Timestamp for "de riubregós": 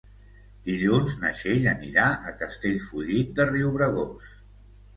3.41-4.35